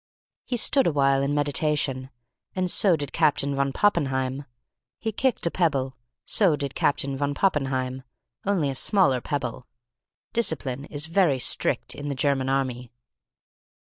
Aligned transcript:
He 0.45 0.57
stood 0.57 0.87
awhile 0.87 1.21
in 1.21 1.35
meditation. 1.35 2.09
So 2.65 2.95
did 2.95 3.13
Captain 3.13 3.53
von 3.55 3.71
Poppenheim. 3.71 4.45
He 4.97 5.11
kicked 5.11 5.45
a 5.45 5.51
pebble. 5.51 5.95
So 6.25 6.55
did 6.55 6.73
Captain 6.73 7.15
von 7.15 7.35
Poppenheim 7.35 8.01
only 8.43 8.71
a 8.71 8.73
smaller 8.73 9.21
pebble. 9.21 9.67
Discipline 10.33 10.85
is 10.85 11.05
very 11.05 11.37
strict 11.37 11.93
in 11.93 12.07
the 12.07 12.15
German 12.15 12.49
army. 12.49 12.89